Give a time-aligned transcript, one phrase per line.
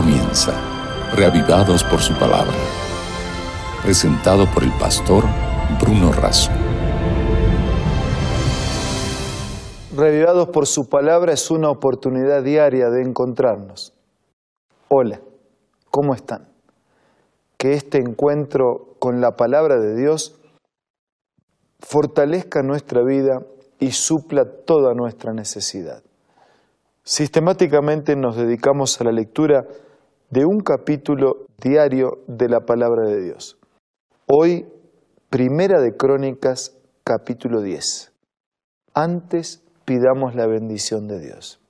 [0.00, 0.52] comienza,
[1.16, 2.54] reavivados por su palabra.
[3.82, 5.24] Presentado por el pastor
[5.80, 6.52] Bruno Razo.
[9.96, 13.92] Reavivados por su palabra es una oportunidad diaria de encontrarnos.
[14.86, 15.20] Hola,
[15.90, 16.46] ¿cómo están?
[17.56, 20.38] Que este encuentro con la palabra de Dios
[21.80, 23.42] fortalezca nuestra vida
[23.80, 26.04] y supla toda nuestra necesidad.
[27.02, 29.66] Sistemáticamente nos dedicamos a la lectura
[30.30, 33.58] de un capítulo diario de la palabra de Dios.
[34.26, 34.66] Hoy,
[35.30, 38.12] Primera de Crónicas, capítulo 10.
[38.92, 41.60] Antes pidamos la bendición de Dios.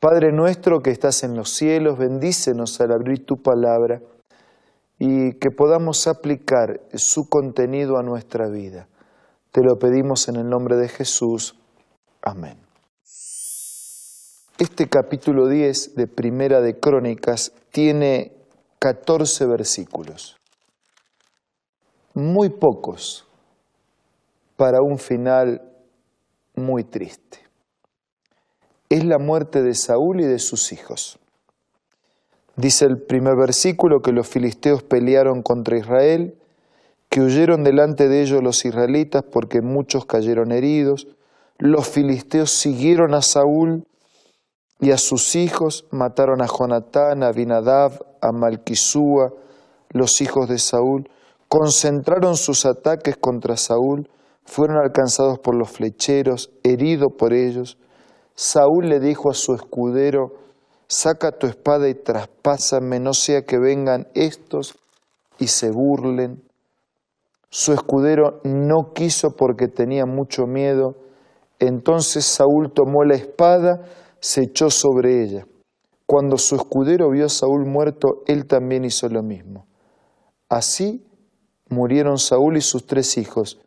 [0.00, 4.00] Padre nuestro que estás en los cielos, bendícenos al abrir tu palabra
[5.00, 8.86] y que podamos aplicar su contenido a nuestra vida.
[9.50, 11.58] Te lo pedimos en el nombre de Jesús.
[12.22, 12.67] Amén.
[14.58, 18.32] Este capítulo 10 de Primera de Crónicas tiene
[18.80, 20.36] 14 versículos,
[22.12, 23.24] muy pocos
[24.56, 25.62] para un final
[26.56, 27.38] muy triste.
[28.88, 31.20] Es la muerte de Saúl y de sus hijos.
[32.56, 36.36] Dice el primer versículo que los filisteos pelearon contra Israel,
[37.08, 41.06] que huyeron delante de ellos los israelitas porque muchos cayeron heridos.
[41.58, 43.84] Los filisteos siguieron a Saúl
[44.80, 49.32] y a sus hijos mataron a Jonatán, a Abinadab, a Malquisúa,
[49.90, 51.08] los hijos de Saúl,
[51.48, 54.08] concentraron sus ataques contra Saúl,
[54.44, 57.78] fueron alcanzados por los flecheros, herido por ellos.
[58.34, 60.32] Saúl le dijo a su escudero,
[60.86, 64.78] saca tu espada y traspásame, no sea que vengan estos
[65.38, 66.42] y se burlen.
[67.50, 70.96] Su escudero no quiso porque tenía mucho miedo.
[71.58, 73.80] Entonces Saúl tomó la espada,
[74.20, 75.46] se echó sobre ella.
[76.06, 79.66] Cuando su escudero vio a Saúl muerto, él también hizo lo mismo.
[80.48, 81.04] Así
[81.68, 83.60] murieron Saúl y sus tres hijos,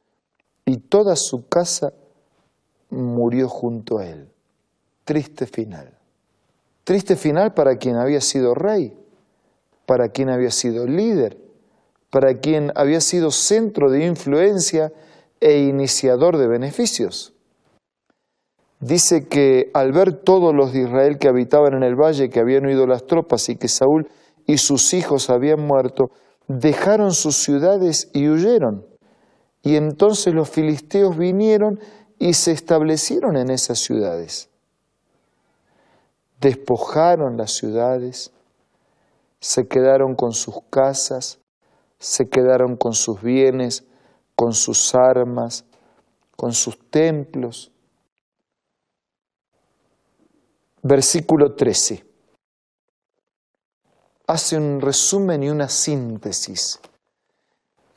[0.66, 1.94] y toda su casa
[2.90, 4.28] murió junto a él.
[5.03, 5.98] Triste final.
[6.84, 8.98] Triste final para quien había sido rey,
[9.86, 11.38] para quien había sido líder,
[12.09, 14.92] para quien había sido centro de influencia
[15.40, 17.34] e iniciador de beneficios
[18.81, 22.66] dice que al ver todos los de Israel que habitaban en el valle, que habían
[22.66, 24.09] huido las tropas y que Saúl
[24.46, 26.09] y sus hijos habían muerto,
[26.47, 28.86] dejaron sus ciudades y huyeron.
[29.62, 31.80] Y entonces los filisteos vinieron
[32.18, 34.50] y se establecieron en esas ciudades.
[36.40, 38.31] Despojaron las ciudades,
[39.40, 41.40] se quedaron con sus casas,
[42.00, 43.84] se quedaron con sus bienes,
[44.36, 45.66] con sus armas,
[46.36, 47.72] con sus templos
[50.84, 52.03] versículo 13.
[54.28, 56.80] Hace un resumen y una síntesis.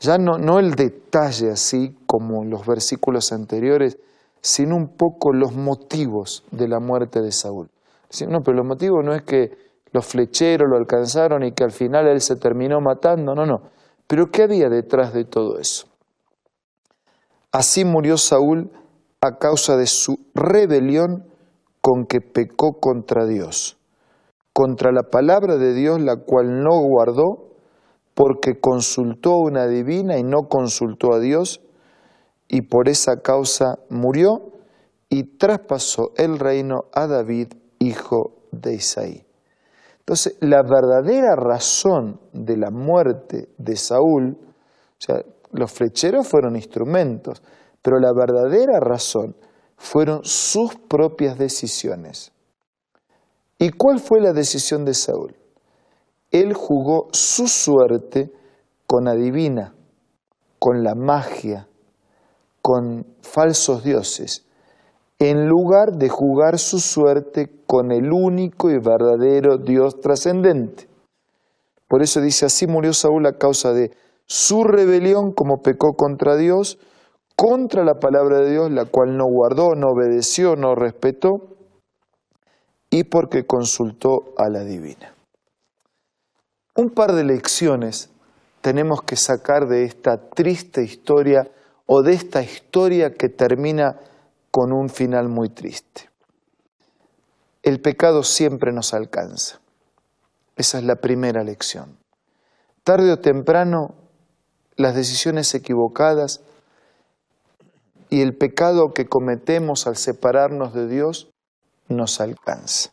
[0.00, 3.98] Ya no, no el detalle así como los versículos anteriores,
[4.40, 7.70] sino un poco los motivos de la muerte de Saúl.
[8.28, 9.56] No, pero los motivos no es que
[9.92, 13.62] los flecheros lo alcanzaron y que al final él se terminó matando, no, no.
[14.06, 15.86] Pero ¿qué había detrás de todo eso?
[17.52, 18.70] Así murió Saúl
[19.20, 21.26] a causa de su rebelión
[21.84, 23.76] con que pecó contra Dios,
[24.54, 27.50] contra la palabra de Dios, la cual no guardó,
[28.14, 31.60] porque consultó a una divina y no consultó a Dios,
[32.48, 34.52] y por esa causa murió
[35.10, 37.48] y traspasó el reino a David,
[37.80, 39.26] hijo de Isaí.
[39.98, 45.16] Entonces, la verdadera razón de la muerte de Saúl, o sea,
[45.52, 47.42] los flecheros fueron instrumentos,
[47.82, 49.36] pero la verdadera razón
[49.84, 52.32] fueron sus propias decisiones.
[53.58, 55.36] ¿Y cuál fue la decisión de Saúl?
[56.30, 58.32] Él jugó su suerte
[58.86, 59.74] con adivina,
[60.58, 61.68] con la magia,
[62.62, 64.46] con falsos dioses,
[65.18, 70.88] en lugar de jugar su suerte con el único y verdadero Dios trascendente.
[71.88, 73.90] Por eso dice, así murió Saúl a causa de
[74.24, 76.78] su rebelión como pecó contra Dios,
[77.36, 81.56] contra la palabra de Dios, la cual no guardó, no obedeció, no respetó,
[82.90, 85.14] y porque consultó a la divina.
[86.76, 88.10] Un par de lecciones
[88.60, 91.50] tenemos que sacar de esta triste historia
[91.86, 94.00] o de esta historia que termina
[94.50, 96.08] con un final muy triste.
[97.62, 99.60] El pecado siempre nos alcanza.
[100.56, 101.98] Esa es la primera lección.
[102.84, 103.94] Tarde o temprano,
[104.76, 106.42] las decisiones equivocadas,
[108.14, 111.32] y el pecado que cometemos al separarnos de Dios
[111.88, 112.92] nos alcanza.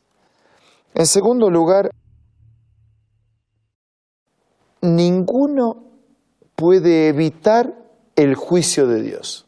[0.95, 1.91] En segundo lugar,
[4.81, 5.83] ninguno
[6.55, 7.71] puede evitar
[8.15, 9.45] el juicio de Dios.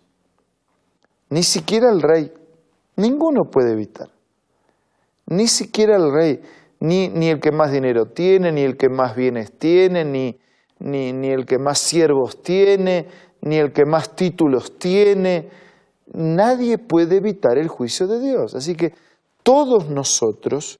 [1.31, 2.31] Ni siquiera el rey.
[2.96, 4.12] Ninguno puede evitar.
[5.26, 6.42] Ni siquiera el rey,
[6.81, 10.40] ni, ni el que más dinero tiene, ni el que más bienes tiene, ni,
[10.83, 13.07] ni, ni el que más siervos tiene,
[13.41, 15.50] ni el que más títulos tiene.
[16.13, 18.53] Nadie puede evitar el juicio de Dios.
[18.53, 18.94] Así que
[19.41, 20.80] todos nosotros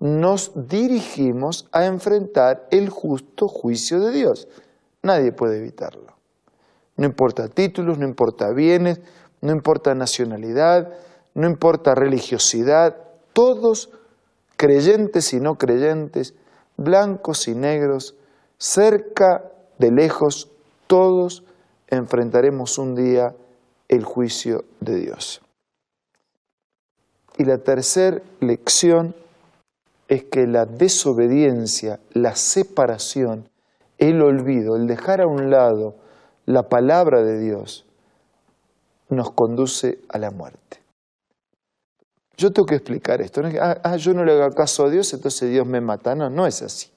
[0.00, 4.48] nos dirigimos a enfrentar el justo juicio de Dios.
[5.02, 6.16] Nadie puede evitarlo.
[6.96, 9.00] No importa títulos, no importa bienes,
[9.40, 10.92] no importa nacionalidad,
[11.34, 12.96] no importa religiosidad,
[13.32, 13.90] todos,
[14.56, 16.34] creyentes y no creyentes,
[16.76, 18.16] blancos y negros,
[18.62, 20.48] cerca de lejos,
[20.86, 21.42] todos
[21.88, 23.34] enfrentaremos un día
[23.88, 25.42] el juicio de Dios.
[27.38, 29.16] Y la tercera lección
[30.06, 33.48] es que la desobediencia, la separación,
[33.98, 35.96] el olvido, el dejar a un lado
[36.46, 37.84] la palabra de Dios,
[39.08, 40.80] nos conduce a la muerte.
[42.36, 43.42] Yo tengo que explicar esto.
[43.42, 46.14] No ah, ah, yo no le hago caso a Dios, entonces Dios me mata.
[46.14, 46.90] No, no es así.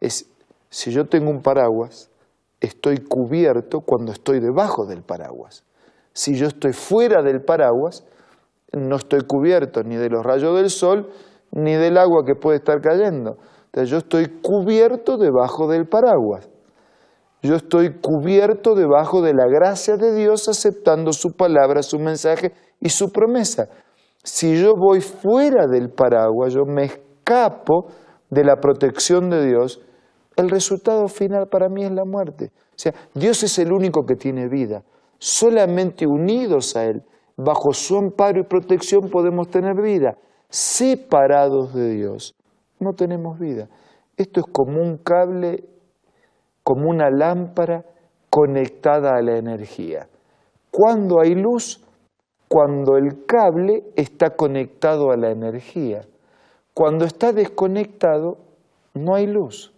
[0.00, 0.26] Es,
[0.70, 2.10] si yo tengo un paraguas,
[2.60, 5.64] estoy cubierto cuando estoy debajo del paraguas.
[6.12, 8.06] Si yo estoy fuera del paraguas,
[8.72, 11.10] no estoy cubierto ni de los rayos del sol,
[11.52, 13.36] ni del agua que puede estar cayendo.
[13.66, 16.48] Entonces yo estoy cubierto debajo del paraguas.
[17.42, 22.88] Yo estoy cubierto debajo de la gracia de Dios aceptando su palabra, su mensaje y
[22.88, 23.68] su promesa.
[24.24, 27.86] Si yo voy fuera del paraguas, yo me escapo
[28.30, 29.80] de la protección de Dios,
[30.36, 32.52] el resultado final para mí es la muerte.
[32.70, 34.82] O sea, Dios es el único que tiene vida.
[35.18, 37.02] Solamente unidos a Él,
[37.36, 40.18] bajo su amparo y protección podemos tener vida.
[40.48, 42.34] Separados de Dios,
[42.78, 43.68] no tenemos vida.
[44.16, 45.64] Esto es como un cable,
[46.62, 47.84] como una lámpara
[48.30, 50.08] conectada a la energía.
[50.70, 51.82] Cuando hay luz,
[52.48, 56.02] cuando el cable está conectado a la energía.
[56.74, 58.38] Cuando está desconectado,
[58.94, 59.72] no hay luz.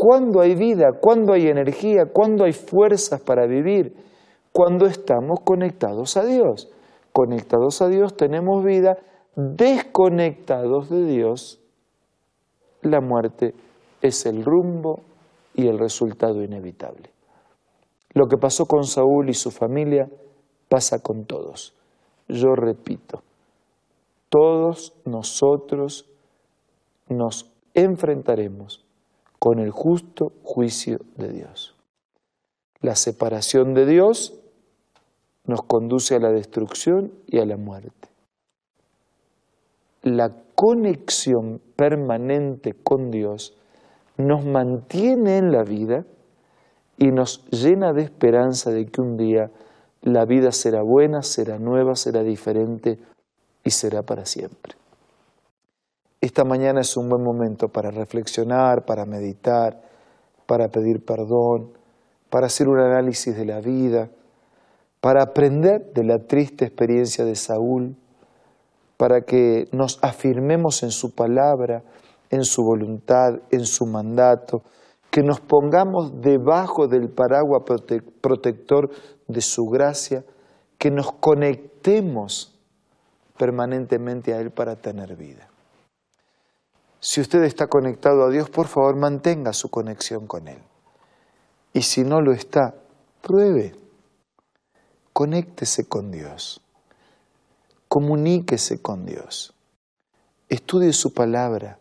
[0.00, 3.94] Cuando hay vida, cuando hay energía, cuando hay fuerzas para vivir,
[4.50, 6.70] cuando estamos conectados a Dios.
[7.12, 8.96] Conectados a Dios tenemos vida,
[9.36, 11.60] desconectados de Dios,
[12.80, 13.52] la muerte
[14.00, 15.00] es el rumbo
[15.52, 17.10] y el resultado inevitable.
[18.14, 20.08] Lo que pasó con Saúl y su familia
[20.70, 21.74] pasa con todos.
[22.26, 23.22] Yo repito,
[24.30, 26.08] todos nosotros
[27.10, 28.86] nos enfrentaremos
[29.40, 31.74] con el justo juicio de Dios.
[32.80, 34.34] La separación de Dios
[35.46, 38.08] nos conduce a la destrucción y a la muerte.
[40.02, 43.56] La conexión permanente con Dios
[44.18, 46.04] nos mantiene en la vida
[46.98, 49.50] y nos llena de esperanza de que un día
[50.02, 52.98] la vida será buena, será nueva, será diferente
[53.64, 54.79] y será para siempre.
[56.22, 59.80] Esta mañana es un buen momento para reflexionar, para meditar,
[60.46, 61.72] para pedir perdón,
[62.28, 64.10] para hacer un análisis de la vida,
[65.00, 67.96] para aprender de la triste experiencia de Saúl,
[68.98, 71.84] para que nos afirmemos en su palabra,
[72.28, 74.62] en su voluntad, en su mandato,
[75.10, 77.62] que nos pongamos debajo del paraguas
[78.20, 78.90] protector
[79.26, 80.22] de su gracia,
[80.76, 82.60] que nos conectemos
[83.38, 85.49] permanentemente a Él para tener vida.
[87.00, 90.58] Si usted está conectado a Dios, por favor mantenga su conexión con Él.
[91.72, 92.74] Y si no lo está,
[93.22, 93.74] pruebe.
[95.14, 96.60] Conéctese con Dios.
[97.88, 99.54] Comuníquese con Dios.
[100.50, 101.78] Estudie su palabra.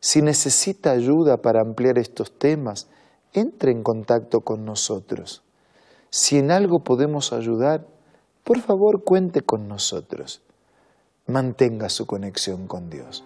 [0.00, 2.88] Si necesita ayuda para ampliar estos temas,
[3.32, 5.42] entre en contacto con nosotros.
[6.10, 7.86] Si en algo podemos ayudar,
[8.42, 10.42] por favor cuente con nosotros.
[11.26, 13.24] Mantenga su conexión con Dios.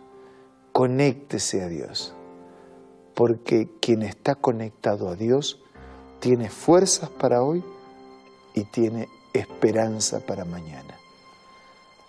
[0.79, 2.15] Conéctese a Dios.
[3.17, 5.61] Porque quien está conectado a Dios
[6.21, 7.65] tiene fuerzas para hoy
[8.55, 10.95] y tiene esperanza para mañana.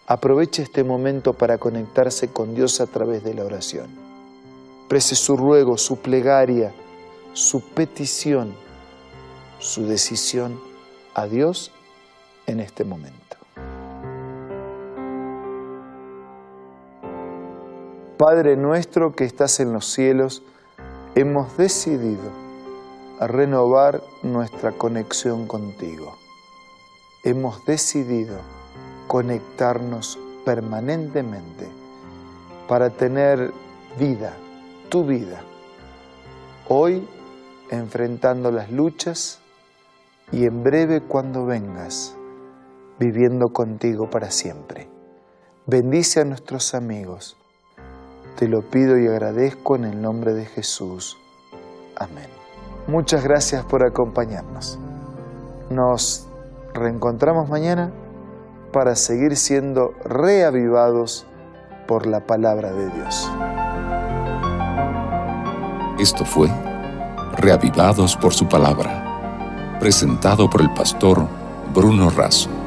[0.05, 3.87] Aproveche este momento para conectarse con Dios a través de la oración.
[4.87, 6.71] Prese su ruego, su plegaria,
[7.33, 8.53] su petición,
[9.57, 10.61] su decisión
[11.15, 11.71] a Dios
[12.45, 13.38] en este momento.
[18.19, 20.43] Padre nuestro que estás en los cielos,
[21.15, 22.29] hemos decidido
[23.17, 26.17] renovar nuestra conexión contigo.
[27.23, 28.35] Hemos decidido
[29.07, 31.65] conectarnos permanentemente
[32.67, 33.53] para tener
[33.97, 34.33] vida,
[34.89, 35.39] tu vida,
[36.67, 37.07] hoy
[37.71, 39.39] enfrentando las luchas
[40.33, 42.17] y en breve cuando vengas,
[42.99, 44.89] viviendo contigo para siempre.
[45.65, 47.38] Bendice a nuestros amigos.
[48.37, 51.17] Te lo pido y agradezco en el nombre de Jesús.
[51.95, 52.27] Amén.
[52.87, 54.79] Muchas gracias por acompañarnos.
[55.69, 56.27] Nos
[56.73, 57.91] reencontramos mañana
[58.71, 61.25] para seguir siendo reavivados
[61.87, 63.31] por la palabra de Dios.
[65.99, 66.49] Esto fue
[67.37, 71.25] Reavivados por su palabra, presentado por el pastor
[71.73, 72.58] Bruno Razo.